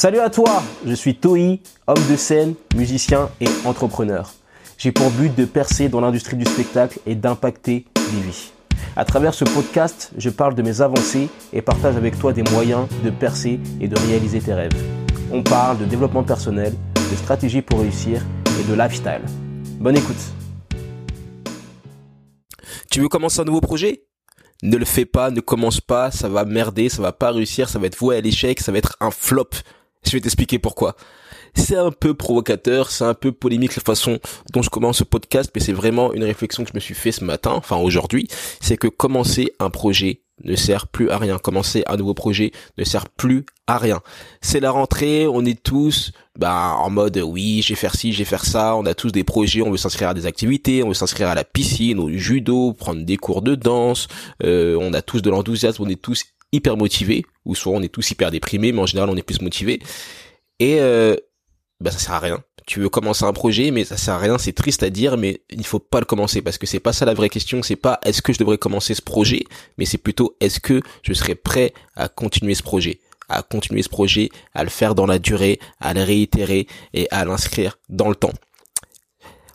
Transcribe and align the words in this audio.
Salut 0.00 0.20
à 0.20 0.30
toi, 0.30 0.62
je 0.86 0.94
suis 0.94 1.14
Toi, 1.14 1.58
homme 1.86 2.06
de 2.10 2.16
scène, 2.16 2.54
musicien 2.74 3.28
et 3.38 3.48
entrepreneur. 3.66 4.32
J'ai 4.78 4.92
pour 4.92 5.10
but 5.10 5.36
de 5.36 5.44
percer 5.44 5.90
dans 5.90 6.00
l'industrie 6.00 6.38
du 6.38 6.46
spectacle 6.46 7.00
et 7.04 7.14
d'impacter 7.14 7.84
des 7.96 8.20
vies. 8.22 8.50
À 8.96 9.04
travers 9.04 9.34
ce 9.34 9.44
podcast, 9.44 10.10
je 10.16 10.30
parle 10.30 10.54
de 10.54 10.62
mes 10.62 10.80
avancées 10.80 11.28
et 11.52 11.60
partage 11.60 11.96
avec 11.96 12.18
toi 12.18 12.32
des 12.32 12.42
moyens 12.44 12.86
de 13.04 13.10
percer 13.10 13.60
et 13.78 13.88
de 13.88 13.98
réaliser 14.08 14.40
tes 14.40 14.54
rêves. 14.54 14.72
On 15.30 15.42
parle 15.42 15.76
de 15.76 15.84
développement 15.84 16.24
personnel, 16.24 16.72
de 16.94 17.16
stratégie 17.16 17.60
pour 17.60 17.80
réussir 17.80 18.22
et 18.58 18.64
de 18.64 18.72
lifestyle. 18.72 19.20
Bonne 19.80 19.98
écoute. 19.98 20.32
Tu 22.90 23.02
veux 23.02 23.08
commencer 23.08 23.40
un 23.40 23.44
nouveau 23.44 23.60
projet? 23.60 24.04
Ne 24.62 24.78
le 24.78 24.86
fais 24.86 25.04
pas, 25.04 25.30
ne 25.30 25.40
commence 25.40 25.82
pas, 25.82 26.10
ça 26.10 26.30
va 26.30 26.46
merder, 26.46 26.88
ça 26.88 27.02
va 27.02 27.12
pas 27.12 27.32
réussir, 27.32 27.68
ça 27.68 27.78
va 27.78 27.86
être 27.86 27.98
voué 27.98 28.16
à 28.16 28.22
l'échec, 28.22 28.60
ça 28.60 28.72
va 28.72 28.78
être 28.78 28.96
un 29.00 29.10
flop. 29.10 29.50
Je 30.04 30.12
vais 30.12 30.20
t'expliquer 30.20 30.58
pourquoi. 30.58 30.96
C'est 31.54 31.76
un 31.76 31.90
peu 31.90 32.14
provocateur, 32.14 32.90
c'est 32.90 33.04
un 33.04 33.14
peu 33.14 33.32
polémique 33.32 33.76
la 33.76 33.82
façon 33.82 34.18
dont 34.52 34.62
je 34.62 34.70
commence 34.70 34.98
ce 34.98 35.04
podcast, 35.04 35.50
mais 35.54 35.60
c'est 35.60 35.72
vraiment 35.72 36.12
une 36.12 36.24
réflexion 36.24 36.64
que 36.64 36.70
je 36.70 36.74
me 36.74 36.80
suis 36.80 36.94
fait 36.94 37.12
ce 37.12 37.24
matin, 37.24 37.52
enfin 37.52 37.76
aujourd'hui, 37.76 38.28
c'est 38.60 38.76
que 38.76 38.86
commencer 38.86 39.52
un 39.58 39.70
projet 39.70 40.22
ne 40.44 40.56
sert 40.56 40.88
plus 40.88 41.10
à 41.10 41.18
rien. 41.18 41.38
Commencer 41.38 41.82
un 41.86 41.96
nouveau 41.96 42.14
projet 42.14 42.52
ne 42.78 42.84
sert 42.84 43.08
plus 43.08 43.44
à 43.66 43.78
rien. 43.78 44.00
C'est 44.40 44.60
la 44.60 44.70
rentrée, 44.70 45.26
on 45.26 45.44
est 45.44 45.62
tous 45.62 46.12
bah 46.38 46.74
en 46.78 46.88
mode 46.88 47.18
oui, 47.18 47.60
j'ai 47.62 47.74
faire 47.74 47.94
ci, 47.94 48.12
j'ai 48.12 48.24
faire 48.24 48.44
ça, 48.44 48.74
on 48.76 48.86
a 48.86 48.94
tous 48.94 49.12
des 49.12 49.24
projets, 49.24 49.60
on 49.62 49.70
veut 49.70 49.76
s'inscrire 49.76 50.08
à 50.08 50.14
des 50.14 50.26
activités, 50.26 50.82
on 50.82 50.88
veut 50.88 50.94
s'inscrire 50.94 51.28
à 51.28 51.34
la 51.34 51.44
piscine, 51.44 51.98
au 51.98 52.10
judo, 52.10 52.72
prendre 52.72 53.04
des 53.04 53.18
cours 53.18 53.42
de 53.42 53.54
danse, 53.54 54.08
euh, 54.42 54.78
on 54.80 54.94
a 54.94 55.02
tous 55.02 55.20
de 55.20 55.28
l'enthousiasme, 55.28 55.82
on 55.82 55.88
est 55.88 56.00
tous 56.00 56.24
hyper 56.52 56.76
motivés, 56.76 57.24
ou 57.44 57.54
soit 57.54 57.72
on 57.72 57.82
est 57.82 57.88
tous 57.88 58.10
hyper 58.10 58.30
déprimés, 58.30 58.72
mais 58.72 58.80
en 58.80 58.86
général 58.86 59.10
on 59.10 59.16
est 59.16 59.22
plus 59.22 59.40
motivés. 59.40 59.80
Et 60.58 60.80
euh, 60.80 61.16
bah 61.80 61.90
ça 61.90 61.98
sert 61.98 62.14
à 62.14 62.18
rien. 62.18 62.42
Tu 62.66 62.80
veux 62.80 62.88
commencer 62.88 63.24
un 63.24 63.32
projet, 63.32 63.70
mais 63.70 63.84
ça 63.84 63.96
sert 63.96 64.14
à 64.14 64.18
rien. 64.18 64.38
C'est 64.38 64.52
triste 64.52 64.82
à 64.82 64.90
dire, 64.90 65.16
mais 65.16 65.40
il 65.50 65.64
faut 65.64 65.78
pas 65.78 65.98
le 65.98 66.04
commencer 66.04 66.42
parce 66.42 66.58
que 66.58 66.66
c'est 66.66 66.78
pas 66.78 66.92
ça 66.92 67.04
la 67.04 67.14
vraie 67.14 67.30
question. 67.30 67.62
C'est 67.62 67.76
pas 67.76 67.98
est-ce 68.04 68.22
que 68.22 68.32
je 68.32 68.38
devrais 68.38 68.58
commencer 68.58 68.94
ce 68.94 69.02
projet, 69.02 69.44
mais 69.78 69.86
c'est 69.86 69.98
plutôt 69.98 70.36
est-ce 70.40 70.60
que 70.60 70.82
je 71.02 71.12
serais 71.14 71.34
prêt 71.34 71.72
à 71.96 72.08
continuer 72.08 72.54
ce 72.54 72.62
projet 72.62 73.00
à 73.30 73.42
continuer 73.42 73.82
ce 73.82 73.88
projet, 73.88 74.28
à 74.54 74.64
le 74.64 74.70
faire 74.70 74.94
dans 74.94 75.06
la 75.06 75.18
durée, 75.18 75.60
à 75.80 75.94
le 75.94 76.02
réitérer 76.02 76.66
et 76.92 77.08
à 77.10 77.24
l'inscrire 77.24 77.78
dans 77.88 78.08
le 78.08 78.16
temps. 78.16 78.32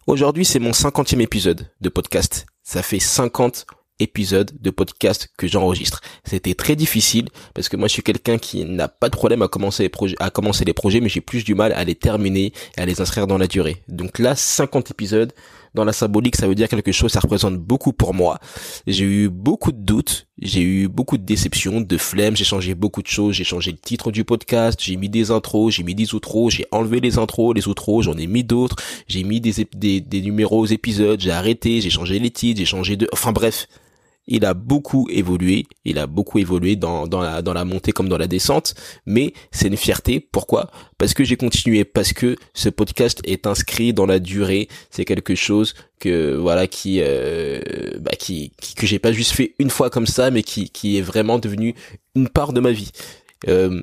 Aujourd'hui, 0.08 0.46
c'est 0.46 0.60
mon 0.60 0.74
cinquantième 0.74 1.22
épisode 1.22 1.70
de 1.82 1.90
podcast. 1.90 2.46
Ça 2.64 2.82
fait 2.82 3.00
50 3.00 3.66
épisode 4.00 4.52
de 4.60 4.70
podcast 4.70 5.30
que 5.38 5.48
j'enregistre. 5.48 6.02
C'était 6.24 6.56
très 6.56 6.76
difficile 6.76 7.30
parce 7.54 7.70
que 7.70 7.78
moi 7.78 7.88
je 7.88 7.94
suis 7.94 8.04
quelqu'un 8.04 8.38
qui 8.38 8.66
n'a 8.66 8.88
pas 8.88 9.10
de 9.10 9.16
problème 9.16 9.42
à 9.42 9.48
commencer 9.48 9.84
les 9.84 9.90
projets, 9.90 10.16
à 10.20 10.30
commencer 10.30 10.66
les 10.66 10.74
projets, 10.74 11.00
mais 11.02 11.10
j'ai 11.10 11.22
plus 11.22 11.44
du 11.44 11.56
mal 11.56 11.72
à 11.74 11.84
les 11.84 11.96
terminer 11.96 12.54
et 12.78 12.82
à 12.82 12.86
les 12.86 13.02
inscrire 13.02 13.28
dans 13.28 13.38
la 13.38 13.48
durée. 13.48 13.78
Donc 13.88 14.20
là, 14.20 14.36
50 14.36 14.92
épisodes 14.92 15.34
dans 15.76 15.84
la 15.84 15.94
symbolique, 15.94 16.38
ça 16.38 16.48
veut 16.48 16.56
dire 16.56 16.70
quelque 16.70 16.92
chose, 16.92 17.12
ça 17.12 17.20
représente 17.20 17.58
beaucoup 17.58 17.92
pour 17.94 18.14
moi. 18.14 18.40
J'ai 18.88 19.04
eu 19.04 19.30
beaucoup 19.30 19.74
de 19.74 19.78
doutes, 19.78 20.28
j'ai 20.42 20.62
eu 20.62 20.88
beaucoup 20.88 21.18
de 21.18 21.24
déceptions, 21.24 21.82
de 21.82 21.98
flemme, 21.98 22.36
j'ai 22.36 22.46
changé 22.46 22.74
beaucoup 22.74 23.02
de 23.02 23.08
choses, 23.08 23.36
j'ai 23.36 23.44
changé 23.44 23.72
le 23.72 23.78
titre 23.78 24.12
du 24.12 24.24
podcast, 24.24 24.80
j'ai 24.82 24.96
mis 24.96 25.10
des 25.10 25.32
intros, 25.32 25.74
j'ai 25.74 25.84
mis 25.84 25.94
des 25.94 26.16
outros, 26.16 26.50
j'ai 26.50 26.66
enlevé 26.72 27.02
les 27.02 27.20
intros, 27.20 27.54
les 27.54 27.68
outros, 27.68 28.02
j'en 28.02 28.18
ai 28.18 28.26
mis 28.26 28.46
d'autres, 28.46 28.78
j'ai 29.08 29.24
mis 29.24 29.42
des, 29.42 29.68
des, 29.76 30.00
des 30.00 30.22
numéros 30.22 30.62
aux 30.62 30.66
épisodes, 30.66 31.20
j'ai 31.20 31.32
arrêté, 31.32 31.82
j'ai 31.82 31.90
changé 31.90 32.20
les 32.20 32.32
titres, 32.32 32.60
j'ai 32.60 32.66
changé 32.66 32.96
de, 32.96 33.10
enfin 33.12 33.34
bref, 33.34 33.68
il 34.28 34.46
a 34.46 34.54
beaucoup 34.54 35.08
évolué, 35.10 35.66
il 35.84 36.00
a 36.00 36.08
beaucoup 36.08 36.40
évolué 36.40 36.76
dans, 36.76 37.08
dans, 37.08 37.22
la, 37.22 37.66
montée 37.66 37.92
comme 37.92 38.10
dans 38.10 38.18
la 38.18 38.28
descente, 38.28 38.76
mais 39.06 39.34
c'est 39.52 39.68
une 39.68 39.78
fierté. 39.78 40.20
Pourquoi? 40.20 40.72
Parce 40.98 41.14
que 41.14 41.24
j'ai 41.24 41.38
continué, 41.38 41.86
parce 41.86 42.14
que 42.14 42.36
ce 42.54 42.70
podcast 42.70 43.22
est 43.26 43.48
inscrit 43.48 43.94
dans 43.94 44.06
la 44.06 44.20
durée. 44.20 44.68
C'est 44.90 45.06
quelque 45.06 45.36
chose 45.36 45.76
que 46.00 46.36
voilà 46.36 46.68
qui, 46.68 47.00
euh, 47.02 47.62
bah, 48.00 48.12
qui, 48.18 48.52
qui, 48.60 48.76
que 48.76 48.88
j'ai 48.88 49.00
pas 49.00 49.12
juste 49.12 49.32
fait 49.32 49.54
une 49.60 49.70
fois 49.70 49.90
comme 49.90 50.08
ça, 50.08 50.32
mais 50.32 50.44
qui, 50.44 50.70
qui 50.70 50.98
est 50.98 51.02
vraiment 51.02 51.40
devenu 51.40 51.76
une 52.16 52.30
part 52.30 52.54
de 52.54 52.60
ma 52.60 52.72
vie. 52.72 52.92
Euh, 53.48 53.82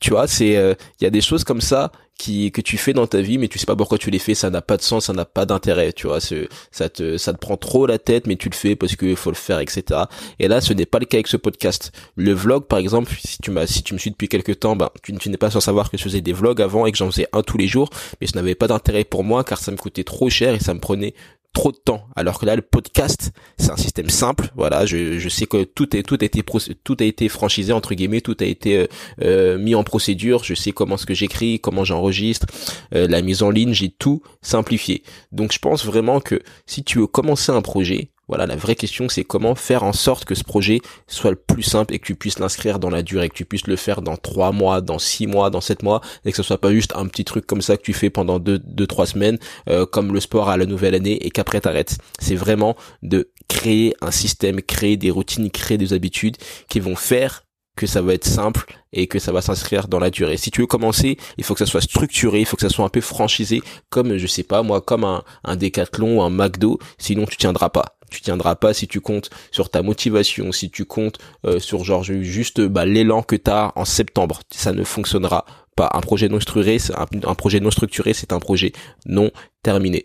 tu 0.00 0.10
vois, 0.10 0.26
c'est 0.26 0.48
il 0.48 0.56
euh, 0.56 0.74
y 1.00 1.06
a 1.06 1.10
des 1.10 1.20
choses 1.20 1.44
comme 1.44 1.60
ça 1.60 1.92
qui 2.18 2.52
que 2.52 2.60
tu 2.60 2.76
fais 2.76 2.92
dans 2.92 3.06
ta 3.06 3.20
vie 3.20 3.38
mais 3.38 3.48
tu 3.48 3.58
sais 3.58 3.66
pas 3.66 3.76
pourquoi 3.76 3.98
tu 3.98 4.10
les 4.10 4.18
fais 4.18 4.34
ça 4.34 4.50
n'a 4.50 4.62
pas 4.62 4.76
de 4.76 4.82
sens 4.82 5.06
ça 5.06 5.12
n'a 5.12 5.24
pas 5.24 5.46
d'intérêt 5.46 5.92
tu 5.92 6.06
vois 6.06 6.20
ça 6.20 6.88
te 6.88 7.16
ça 7.16 7.32
te 7.32 7.38
prend 7.38 7.56
trop 7.56 7.86
la 7.86 7.98
tête 7.98 8.26
mais 8.26 8.36
tu 8.36 8.48
le 8.48 8.54
fais 8.54 8.76
parce 8.76 8.94
que 8.94 9.14
faut 9.14 9.30
le 9.30 9.36
faire 9.36 9.58
etc 9.58 10.02
et 10.38 10.48
là 10.48 10.60
ce 10.60 10.72
n'est 10.72 10.86
pas 10.86 10.98
le 10.98 11.06
cas 11.06 11.16
avec 11.16 11.26
ce 11.26 11.36
podcast. 11.36 11.92
Le 12.16 12.32
vlog 12.32 12.66
par 12.66 12.78
exemple 12.78 13.12
si 13.18 13.38
tu 13.38 13.50
m'as 13.50 13.66
si 13.66 13.82
tu 13.82 13.94
me 13.94 13.98
suis 13.98 14.10
depuis 14.10 14.28
quelques 14.28 14.60
temps 14.60 14.76
ben 14.76 14.90
tu, 15.02 15.12
n'es 15.12 15.36
pas 15.36 15.50
sans 15.50 15.60
savoir 15.60 15.90
que 15.90 15.98
je 15.98 16.02
faisais 16.04 16.20
des 16.20 16.32
vlogs 16.32 16.62
avant 16.62 16.86
et 16.86 16.92
que 16.92 16.98
j'en 16.98 17.10
faisais 17.10 17.26
un 17.32 17.42
tous 17.42 17.58
les 17.58 17.66
jours 17.66 17.90
mais 18.20 18.26
ce 18.26 18.36
n'avait 18.36 18.54
pas 18.54 18.68
d'intérêt 18.68 19.04
pour 19.04 19.24
moi 19.24 19.42
car 19.42 19.58
ça 19.58 19.72
me 19.72 19.76
coûtait 19.76 20.04
trop 20.04 20.30
cher 20.30 20.54
et 20.54 20.60
ça 20.60 20.72
me 20.72 20.80
prenait 20.80 21.14
trop 21.54 21.72
de 21.72 21.78
temps. 21.78 22.06
Alors 22.16 22.38
que 22.38 22.44
là, 22.44 22.56
le 22.56 22.62
podcast, 22.62 23.32
c'est 23.56 23.70
un 23.70 23.76
système 23.76 24.10
simple. 24.10 24.50
Voilà, 24.56 24.84
je, 24.84 25.18
je 25.18 25.28
sais 25.30 25.46
que 25.46 25.64
tout 25.64 25.96
est 25.96 26.02
tout 26.02 26.18
a 26.20 26.24
été 26.24 26.44
tout 26.82 26.96
a 27.00 27.04
été 27.04 27.30
franchisé 27.30 27.72
entre 27.72 27.94
guillemets, 27.94 28.20
tout 28.20 28.36
a 28.40 28.44
été 28.44 28.76
euh, 28.76 28.86
euh, 29.22 29.58
mis 29.58 29.74
en 29.74 29.84
procédure. 29.84 30.44
Je 30.44 30.54
sais 30.54 30.72
comment 30.72 30.98
ce 30.98 31.06
que 31.06 31.14
j'écris, 31.14 31.60
comment 31.60 31.84
j'enregistre, 31.84 32.46
euh, 32.94 33.08
la 33.08 33.22
mise 33.22 33.42
en 33.42 33.50
ligne, 33.50 33.72
j'ai 33.72 33.88
tout 33.88 34.22
simplifié. 34.42 35.02
Donc, 35.32 35.52
je 35.52 35.58
pense 35.58 35.86
vraiment 35.86 36.20
que 36.20 36.42
si 36.66 36.84
tu 36.84 36.98
veux 36.98 37.06
commencer 37.06 37.52
un 37.52 37.62
projet, 37.62 38.10
voilà, 38.28 38.46
la 38.46 38.56
vraie 38.56 38.74
question, 38.74 39.08
c'est 39.08 39.24
comment 39.24 39.54
faire 39.54 39.82
en 39.82 39.92
sorte 39.92 40.24
que 40.24 40.34
ce 40.34 40.44
projet 40.44 40.80
soit 41.06 41.30
le 41.30 41.36
plus 41.36 41.62
simple 41.62 41.94
et 41.94 41.98
que 41.98 42.06
tu 42.06 42.14
puisses 42.14 42.38
l'inscrire 42.38 42.78
dans 42.78 42.90
la 42.90 43.02
durée, 43.02 43.28
que 43.28 43.34
tu 43.34 43.44
puisses 43.44 43.66
le 43.66 43.76
faire 43.76 44.00
dans 44.00 44.16
trois 44.16 44.52
mois, 44.52 44.80
dans 44.80 44.98
six 44.98 45.26
mois, 45.26 45.50
dans 45.50 45.60
sept 45.60 45.82
mois, 45.82 46.00
et 46.24 46.30
que 46.30 46.36
ce 46.36 46.42
soit 46.42 46.58
pas 46.58 46.72
juste 46.72 46.92
un 46.96 47.06
petit 47.06 47.24
truc 47.24 47.46
comme 47.46 47.62
ça 47.62 47.76
que 47.76 47.82
tu 47.82 47.92
fais 47.92 48.10
pendant 48.10 48.38
deux, 48.38 48.58
deux 48.58 48.86
trois 48.86 49.06
semaines, 49.06 49.38
euh, 49.68 49.84
comme 49.86 50.12
le 50.12 50.20
sport 50.20 50.48
à 50.48 50.56
la 50.56 50.66
nouvelle 50.66 50.94
année, 50.94 51.24
et 51.24 51.30
qu'après 51.30 51.60
t'arrêtes. 51.60 51.98
C'est 52.18 52.36
vraiment 52.36 52.76
de 53.02 53.30
créer 53.48 53.94
un 54.00 54.10
système, 54.10 54.62
créer 54.62 54.96
des 54.96 55.10
routines, 55.10 55.50
créer 55.50 55.78
des 55.78 55.92
habitudes 55.92 56.36
qui 56.68 56.80
vont 56.80 56.96
faire 56.96 57.43
que 57.76 57.86
ça 57.86 58.02
va 58.02 58.14
être 58.14 58.26
simple 58.26 58.64
et 58.92 59.06
que 59.06 59.18
ça 59.18 59.32
va 59.32 59.42
s'inscrire 59.42 59.88
dans 59.88 59.98
la 59.98 60.10
durée. 60.10 60.36
Si 60.36 60.50
tu 60.50 60.60
veux 60.60 60.66
commencer, 60.66 61.16
il 61.36 61.44
faut 61.44 61.54
que 61.54 61.60
ça 61.60 61.66
soit 61.66 61.80
structuré, 61.80 62.40
il 62.40 62.46
faut 62.46 62.56
que 62.56 62.62
ça 62.62 62.68
soit 62.68 62.84
un 62.84 62.90
peu 62.90 63.00
franchisé, 63.00 63.62
comme 63.90 64.16
je 64.16 64.26
sais 64.26 64.44
pas 64.44 64.62
moi, 64.62 64.80
comme 64.80 65.04
un, 65.04 65.24
un 65.42 65.56
décathlon 65.56 66.18
ou 66.18 66.22
un 66.22 66.30
McDo, 66.30 66.78
sinon 66.98 67.26
tu 67.26 67.36
tiendras 67.36 67.70
pas 67.70 67.96
tu 68.14 68.20
tiendras 68.20 68.54
pas 68.54 68.72
si 68.72 68.86
tu 68.86 69.00
comptes 69.00 69.30
sur 69.50 69.70
ta 69.70 69.82
motivation, 69.82 70.52
si 70.52 70.70
tu 70.70 70.84
comptes 70.84 71.18
euh, 71.44 71.58
sur 71.58 71.82
genre 71.84 72.04
juste 72.04 72.60
bah, 72.60 72.86
l'élan 72.86 73.22
que 73.22 73.34
tu 73.36 73.50
as 73.50 73.72
en 73.74 73.84
septembre. 73.84 74.40
Ça 74.50 74.72
ne 74.72 74.84
fonctionnera 74.84 75.44
pas. 75.76 75.90
Un, 75.92 76.00
projet 76.00 76.28
non 76.28 76.40
structuré, 76.40 76.78
c'est 76.78 78.32
un 78.32 78.38
projet 78.40 78.72
non 79.06 79.30
terminé. 79.62 80.04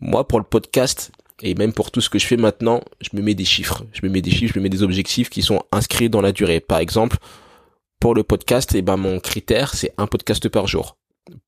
Moi, 0.00 0.26
pour 0.26 0.40
le 0.40 0.44
podcast, 0.44 1.12
et 1.42 1.54
même 1.54 1.72
pour 1.72 1.90
tout 1.90 2.00
ce 2.00 2.08
que 2.08 2.18
je 2.18 2.26
fais 2.26 2.36
maintenant, 2.36 2.82
je 3.00 3.10
me 3.12 3.22
mets 3.22 3.34
des 3.34 3.44
chiffres. 3.44 3.84
Je 3.92 4.00
me 4.04 4.10
mets 4.10 4.22
des 4.22 4.30
chiffres, 4.30 4.54
je 4.54 4.58
me 4.58 4.62
mets 4.62 4.70
des 4.70 4.82
objectifs 4.82 5.30
qui 5.30 5.42
sont 5.42 5.62
inscrits 5.72 6.08
dans 6.08 6.20
la 6.20 6.32
durée. 6.32 6.60
Par 6.60 6.78
exemple, 6.78 7.18
pour 8.00 8.14
le 8.14 8.22
podcast, 8.22 8.74
et 8.74 8.78
eh 8.78 8.82
ben 8.82 8.96
mon 8.96 9.20
critère, 9.20 9.74
c'est 9.74 9.92
un 9.98 10.06
podcast 10.06 10.48
par 10.48 10.66
jour. 10.66 10.96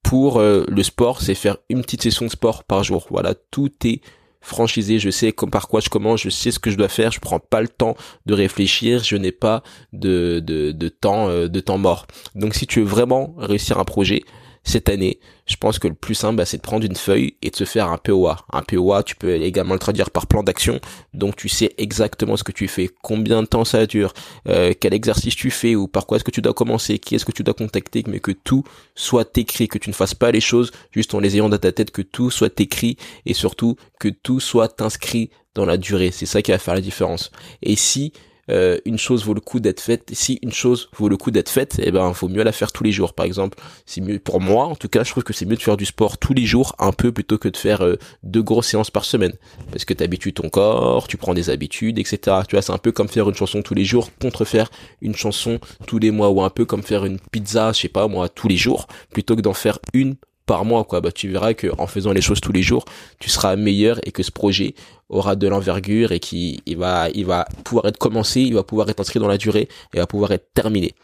Pour 0.03 0.41
euh, 0.41 0.65
le 0.69 0.82
sport, 0.82 1.22
c'est 1.22 1.34
faire 1.34 1.59
une 1.69 1.82
petite 1.82 2.03
session 2.03 2.26
de 2.26 2.31
sport 2.31 2.65
par 2.65 2.84
jour. 2.84 3.06
Voilà, 3.10 3.34
tout 3.50 3.71
est 3.84 4.03
franchisé, 4.41 4.99
je 4.99 5.10
sais 5.10 5.32
par 5.32 5.69
quoi 5.69 5.81
je 5.81 5.88
commence, 5.88 6.22
je 6.22 6.31
sais 6.31 6.50
ce 6.50 6.59
que 6.59 6.70
je 6.70 6.76
dois 6.76 6.88
faire, 6.88 7.10
je 7.12 7.20
prends 7.20 7.41
pas 7.41 7.60
le 7.60 7.69
temps 7.69 7.97
de 8.26 8.34
réfléchir, 8.34 9.03
je 9.05 9.16
n'ai 9.16 9.32
pas 9.32 9.62
de, 9.93 10.41
de, 10.41 10.88
temps 10.88 11.28
euh, 11.28 11.49
de 11.49 11.60
temps 11.60 11.78
mort. 11.78 12.06
Donc 12.34 12.55
si 12.55 12.66
tu 12.66 12.81
veux 12.81 12.87
vraiment 12.87 13.34
réussir 13.37 13.78
un 13.78 13.84
projet, 13.84 14.22
cette 14.68 14.88
année, 14.88 15.18
je 15.46 15.56
pense 15.56 15.78
que 15.78 15.88
le 15.88 15.94
plus 15.94 16.14
simple, 16.14 16.36
bah, 16.36 16.44
c'est 16.44 16.58
de 16.58 16.62
prendre 16.62 16.84
une 16.84 16.94
feuille 16.94 17.36
et 17.40 17.50
de 17.50 17.56
se 17.56 17.64
faire 17.64 17.90
un 17.90 17.96
POA. 17.96 18.44
Un 18.52 18.62
POA, 18.62 19.02
tu 19.02 19.16
peux 19.16 19.32
également 19.32 19.72
le 19.72 19.80
traduire 19.80 20.10
par 20.10 20.26
plan 20.26 20.42
d'action. 20.42 20.80
Donc 21.14 21.36
tu 21.36 21.48
sais 21.48 21.74
exactement 21.78 22.36
ce 22.36 22.44
que 22.44 22.52
tu 22.52 22.68
fais, 22.68 22.90
combien 23.02 23.42
de 23.42 23.46
temps 23.46 23.64
ça 23.64 23.86
dure, 23.86 24.12
euh, 24.48 24.74
quel 24.78 24.92
exercice 24.92 25.34
tu 25.34 25.50
fais 25.50 25.74
ou 25.74 25.88
par 25.88 26.06
quoi 26.06 26.16
est-ce 26.16 26.24
que 26.24 26.30
tu 26.30 26.42
dois 26.42 26.54
commencer, 26.54 26.98
qui 26.98 27.14
est-ce 27.14 27.24
que 27.24 27.32
tu 27.32 27.42
dois 27.42 27.54
contacter, 27.54 28.04
mais 28.06 28.20
que 28.20 28.32
tout 28.32 28.62
soit 28.94 29.36
écrit, 29.38 29.69
que 29.69 29.78
tu 29.78 29.88
ne 29.88 29.94
fasses 29.94 30.14
pas 30.14 30.31
les 30.31 30.40
choses 30.40 30.70
juste 30.90 31.14
en 31.14 31.20
les 31.20 31.37
ayant 31.37 31.48
dans 31.48 31.58
ta 31.58 31.72
tête, 31.72 31.90
que 31.90 32.02
tout 32.02 32.31
soit 32.31 32.60
écrit 32.60 32.96
et 33.25 33.34
surtout 33.34 33.76
que 33.98 34.08
tout 34.08 34.40
soit 34.40 34.81
inscrit 34.82 35.31
dans 35.54 35.64
la 35.64 35.78
durée. 35.78 36.10
C'est 36.10 36.26
ça 36.26 36.43
qui 36.43 36.50
va 36.50 36.58
faire 36.58 36.75
la 36.75 36.81
différence. 36.81 37.31
Et 37.62 37.75
si 37.75 38.12
euh, 38.50 38.78
une 38.84 38.98
chose 38.98 39.24
vaut 39.24 39.34
le 39.34 39.40
coup 39.40 39.60
d'être 39.60 39.80
faite. 39.80 40.10
Si 40.12 40.38
une 40.42 40.52
chose 40.52 40.88
vaut 40.96 41.08
le 41.08 41.16
coup 41.16 41.30
d'être 41.30 41.48
faite, 41.48 41.80
eh 41.82 41.90
ben, 41.90 42.12
faut 42.12 42.28
mieux 42.28 42.42
la 42.42 42.52
faire 42.52 42.72
tous 42.72 42.84
les 42.84 42.92
jours. 42.92 43.12
Par 43.12 43.26
exemple, 43.26 43.58
c'est 43.86 44.00
mieux 44.00 44.18
pour 44.18 44.40
moi, 44.40 44.66
en 44.66 44.74
tout 44.74 44.88
cas, 44.88 45.04
je 45.04 45.10
trouve 45.10 45.24
que 45.24 45.32
c'est 45.32 45.46
mieux 45.46 45.56
de 45.56 45.62
faire 45.62 45.76
du 45.76 45.86
sport 45.86 46.18
tous 46.18 46.34
les 46.34 46.44
jours, 46.44 46.74
un 46.78 46.92
peu 46.92 47.12
plutôt 47.12 47.38
que 47.38 47.48
de 47.48 47.56
faire 47.56 47.82
euh, 47.82 47.96
deux 48.22 48.42
grosses 48.42 48.68
séances 48.68 48.90
par 48.90 49.04
semaine, 49.04 49.32
parce 49.70 49.84
que 49.84 49.94
t'habitues 49.94 50.32
ton 50.32 50.48
corps, 50.48 51.08
tu 51.08 51.16
prends 51.16 51.34
des 51.34 51.50
habitudes, 51.50 51.98
etc. 51.98 52.18
Tu 52.48 52.56
vois, 52.56 52.62
c'est 52.62 52.72
un 52.72 52.78
peu 52.78 52.92
comme 52.92 53.08
faire 53.08 53.28
une 53.28 53.34
chanson 53.34 53.62
tous 53.62 53.74
les 53.74 53.84
jours 53.84 54.10
contre 54.20 54.44
faire 54.44 54.70
une 55.00 55.14
chanson 55.14 55.58
tous 55.86 55.98
les 55.98 56.10
mois, 56.10 56.30
ou 56.30 56.42
un 56.42 56.50
peu 56.50 56.64
comme 56.64 56.82
faire 56.82 57.04
une 57.04 57.18
pizza, 57.18 57.72
je 57.72 57.80
sais 57.80 57.88
pas 57.88 58.08
moi, 58.08 58.28
tous 58.28 58.48
les 58.48 58.56
jours, 58.56 58.86
plutôt 59.12 59.36
que 59.36 59.40
d'en 59.40 59.54
faire 59.54 59.78
une 59.92 60.16
par 60.48 60.64
mois 60.64 60.82
quoi 60.84 61.00
bah 61.00 61.12
tu 61.12 61.28
verras 61.28 61.52
que 61.54 61.68
en 61.78 61.86
faisant 61.86 62.12
les 62.12 62.22
choses 62.22 62.40
tous 62.40 62.52
les 62.52 62.62
jours 62.62 62.84
tu 63.20 63.28
seras 63.28 63.54
meilleur 63.54 64.00
et 64.04 64.10
que 64.10 64.22
ce 64.24 64.32
projet 64.32 64.74
aura 65.10 65.36
de 65.36 65.46
l'envergure 65.46 66.10
et 66.10 66.20
qui 66.20 66.60
il 66.66 66.78
va 66.78 67.10
il 67.14 67.26
va 67.26 67.46
pouvoir 67.64 67.86
être 67.86 67.98
commencé 67.98 68.40
il 68.40 68.54
va 68.54 68.64
pouvoir 68.64 68.88
être 68.88 68.98
inscrit 68.98 69.20
dans 69.20 69.28
la 69.28 69.36
durée 69.36 69.68
et 69.92 69.98
va 69.98 70.06
pouvoir 70.06 70.32
être 70.32 70.48
terminé 70.54 70.94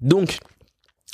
donc 0.00 0.38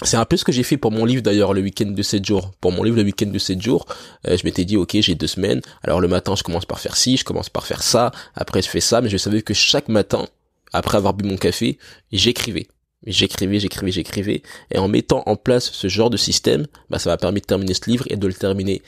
c'est 0.02 0.16
un 0.16 0.24
peu 0.24 0.36
ce 0.36 0.44
que 0.44 0.52
j'ai 0.52 0.62
fait 0.62 0.76
pour 0.78 0.92
mon 0.92 1.04
livre 1.04 1.22
d'ailleurs 1.22 1.52
le 1.52 1.60
week-end 1.60 1.90
de 1.90 2.02
7 2.02 2.24
jours. 2.24 2.52
Pour 2.62 2.72
mon 2.72 2.82
livre 2.82 2.96
le 2.96 3.02
week-end 3.02 3.26
de 3.26 3.38
7 3.38 3.60
jours, 3.60 3.84
euh, 4.26 4.36
je 4.36 4.44
m'étais 4.44 4.64
dit 4.64 4.78
ok 4.78 4.96
j'ai 5.00 5.14
deux 5.14 5.26
semaines. 5.26 5.60
Alors 5.82 6.00
le 6.00 6.08
matin 6.08 6.34
je 6.36 6.42
commence 6.42 6.64
par 6.64 6.80
faire 6.80 6.96
ci, 6.96 7.18
je 7.18 7.24
commence 7.24 7.50
par 7.50 7.66
faire 7.66 7.82
ça, 7.82 8.10
après 8.34 8.62
je 8.62 8.68
fais 8.70 8.80
ça, 8.80 9.02
mais 9.02 9.10
je 9.10 9.18
savais 9.18 9.42
que 9.42 9.52
chaque 9.52 9.88
matin, 9.88 10.26
après 10.72 10.96
avoir 10.96 11.12
bu 11.12 11.24
mon 11.28 11.36
café, 11.36 11.78
j'écrivais. 12.12 12.66
J'écrivais, 13.06 13.60
j'écrivais, 13.60 13.92
j'écrivais. 13.92 14.42
Et 14.70 14.78
en 14.78 14.88
mettant 14.88 15.22
en 15.26 15.36
place 15.36 15.70
ce 15.72 15.88
genre 15.88 16.10
de 16.10 16.16
système, 16.16 16.66
bah, 16.90 16.98
ça 16.98 17.10
m'a 17.10 17.16
permis 17.16 17.40
de 17.40 17.46
terminer 17.46 17.74
ce 17.74 17.88
livre 17.88 18.04
et 18.08 18.16
de 18.16 18.26
le 18.26 18.34
terminer 18.34 18.82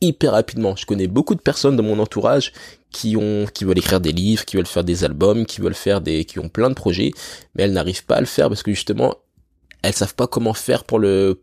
hyper 0.00 0.32
rapidement. 0.32 0.76
Je 0.76 0.86
connais 0.86 1.08
beaucoup 1.08 1.34
de 1.34 1.40
personnes 1.40 1.76
dans 1.76 1.82
mon 1.82 1.98
entourage 1.98 2.52
qui 2.90 3.16
ont, 3.16 3.46
qui 3.52 3.64
veulent 3.64 3.78
écrire 3.78 4.00
des 4.00 4.12
livres, 4.12 4.44
qui 4.44 4.56
veulent 4.56 4.66
faire 4.66 4.84
des 4.84 5.04
albums, 5.04 5.46
qui 5.46 5.60
veulent 5.60 5.74
faire 5.74 6.00
des, 6.00 6.24
qui 6.24 6.38
ont 6.38 6.48
plein 6.48 6.68
de 6.68 6.74
projets, 6.74 7.10
mais 7.54 7.64
elles 7.64 7.72
n'arrivent 7.72 8.04
pas 8.04 8.16
à 8.16 8.20
le 8.20 8.26
faire 8.26 8.48
parce 8.48 8.62
que 8.62 8.72
justement, 8.72 9.16
elles 9.86 9.94
savent 9.94 10.16
pas 10.16 10.26
comment 10.26 10.52
faire 10.52 10.82
pour 10.82 10.98
le 10.98 11.38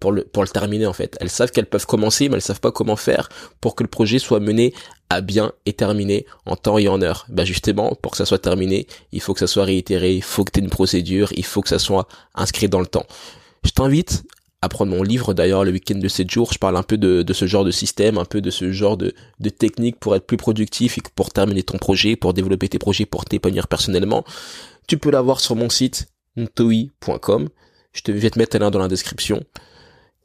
terminer 0.51 0.85
en 0.85 0.91
fait. 0.91 1.17
Elles 1.21 1.29
savent 1.29 1.51
qu'elles 1.51 1.65
peuvent 1.65 1.85
commencer, 1.85 2.27
mais 2.27 2.35
elles 2.35 2.41
savent 2.41 2.59
pas 2.59 2.73
comment 2.73 2.97
faire 2.97 3.29
pour 3.61 3.73
que 3.73 3.83
le 3.83 3.89
projet 3.89 4.19
soit 4.19 4.41
mené 4.41 4.73
à 5.09 5.21
bien 5.21 5.53
et 5.65 5.71
terminé 5.71 6.25
en 6.45 6.57
temps 6.57 6.77
et 6.77 6.89
en 6.89 7.01
heure. 7.01 7.25
Bah 7.29 7.45
justement, 7.45 7.97
pour 8.01 8.11
que 8.11 8.17
ça 8.17 8.25
soit 8.25 8.39
terminé, 8.39 8.85
il 9.13 9.21
faut 9.21 9.33
que 9.33 9.39
ça 9.39 9.47
soit 9.47 9.63
réitéré, 9.63 10.13
il 10.15 10.23
faut 10.23 10.43
que 10.43 10.51
tu 10.51 10.59
aies 10.59 10.63
une 10.63 10.69
procédure, 10.69 11.31
il 11.37 11.45
faut 11.45 11.61
que 11.61 11.69
ça 11.69 11.79
soit 11.79 12.09
inscrit 12.35 12.67
dans 12.67 12.81
le 12.81 12.85
temps. 12.85 13.05
Je 13.63 13.71
t'invite 13.71 14.23
à 14.61 14.67
prendre 14.67 14.91
mon 14.91 15.03
livre 15.03 15.33
d'ailleurs 15.33 15.63
le 15.63 15.71
week-end 15.71 15.97
de 15.97 16.07
7 16.09 16.29
jours. 16.29 16.51
Je 16.51 16.59
parle 16.59 16.75
un 16.75 16.83
peu 16.83 16.97
de, 16.97 17.21
de, 17.21 17.33
ce 17.33 17.47
genre 17.47 17.63
de 17.63 17.71
système, 17.71 18.17
un 18.17 18.25
peu 18.25 18.41
de 18.41 18.49
ce 18.49 18.73
genre 18.73 18.97
de, 18.97 19.13
de 19.39 19.49
technique 19.49 20.01
pour 20.01 20.17
être 20.17 20.27
plus 20.27 20.37
productif 20.37 20.97
et 20.97 21.01
pour 21.15 21.31
terminer 21.31 21.63
ton 21.63 21.77
projet, 21.77 22.17
pour 22.17 22.33
développer 22.33 22.67
tes 22.67 22.79
projets, 22.79 23.05
pour 23.05 23.23
t'épanouir 23.23 23.69
personnellement. 23.69 24.25
Tu 24.85 24.97
peux 24.97 25.11
l'avoir 25.11 25.39
sur 25.39 25.55
mon 25.55 25.69
site 25.69 26.07
ntoi.com. 26.35 27.47
Je 27.93 28.01
te 28.01 28.11
vais 28.11 28.29
te 28.29 28.39
mettre 28.39 28.55
un 28.55 28.59
lien 28.59 28.71
dans 28.71 28.79
la 28.79 28.87
description. 28.87 29.43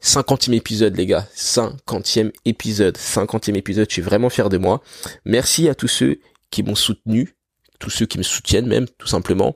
50e 0.03 0.55
épisode 0.55 0.97
les 0.97 1.06
gars, 1.06 1.26
50e 1.37 2.32
épisode, 2.44 2.97
50e 2.97 3.56
épisode, 3.56 3.87
je 3.88 3.94
suis 3.94 4.03
vraiment 4.03 4.31
fier 4.31 4.49
de 4.49 4.56
moi. 4.56 4.81
Merci 5.25 5.69
à 5.69 5.75
tous 5.75 5.88
ceux 5.88 6.20
qui 6.50 6.62
m'ont 6.62 6.76
soutenu, 6.76 7.35
tous 7.79 7.91
ceux 7.91 8.06
qui 8.06 8.19
me 8.19 8.23
soutiennent 8.23 8.67
même, 8.67 8.87
tout 8.97 9.09
simplement. 9.09 9.55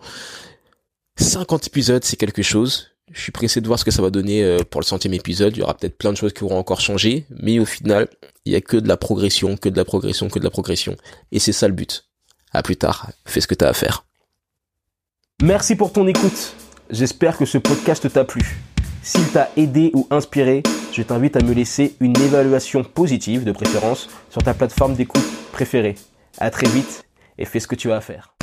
50 1.17 1.69
épisodes, 1.69 2.03
c'est 2.05 2.17
quelque 2.17 2.43
chose. 2.43 2.88
Je 3.12 3.20
suis 3.20 3.32
pressé 3.32 3.61
de 3.61 3.67
voir 3.67 3.79
ce 3.79 3.85
que 3.85 3.91
ça 3.91 4.03
va 4.03 4.11
donner 4.11 4.43
euh, 4.43 4.58
pour 4.69 4.81
le 4.81 4.87
centième 4.87 5.15
épisode. 5.15 5.56
Il 5.56 5.61
y 5.61 5.62
aura 5.62 5.75
peut-être 5.76 5.99
plein 5.99 6.12
de 6.12 6.17
choses 6.17 6.32
qui 6.32 6.44
auront 6.44 6.58
encore 6.58 6.81
changé, 6.81 7.26
mais 7.31 7.58
au 7.58 7.67
final, 7.67 8.08
il 8.44 8.53
y 8.53 8.56
a 8.56 8.61
que 8.61 8.76
de 8.76 8.88
la 8.88 8.97
progression, 8.97 9.56
que 9.56 9.69
de 9.69 9.76
la 9.76 9.85
progression, 9.85 10.29
que 10.29 10.38
de 10.38 10.44
la 10.44 10.50
progression. 10.50 10.97
Et 11.31 11.38
c'est 11.38 11.53
ça 11.53 11.69
le 11.69 11.75
but. 11.75 12.06
À 12.53 12.62
plus 12.62 12.76
tard. 12.76 13.11
Fais 13.26 13.41
ce 13.41 13.47
que 13.47 13.55
tu 13.55 13.65
as 13.65 13.69
à 13.69 13.75
faire. 13.75 14.06
Merci 15.43 15.76
pour 15.76 15.93
ton 15.93 16.06
écoute. 16.06 16.55
J'espère 16.93 17.39
que 17.39 17.47
ce 17.47 17.56
podcast 17.56 18.12
t'a 18.12 18.23
plu. 18.23 18.43
S'il 19.03 19.27
t'a 19.31 19.49
aidé 19.56 19.93
ou 19.94 20.06
inspiré, 20.11 20.62
je 20.93 21.00
t'invite 21.03 21.37
à 21.37 21.41
me 21.41 21.55
laisser 21.55 21.97
une 22.00 22.15
évaluation 22.19 22.85
positive 22.85 23.44
de 23.44 23.53
préférence 23.53 24.11
sur 24.29 24.43
ta 24.43 24.53
plateforme 24.53 24.94
d'écoute 24.94 25.25
préférée. 25.53 25.94
À 26.37 26.50
très 26.50 26.69
vite 26.69 27.06
et 27.39 27.47
fais 27.47 27.61
ce 27.61 27.67
que 27.67 27.77
tu 27.77 27.91
as 27.91 27.97
à 27.97 28.00
faire. 28.03 28.35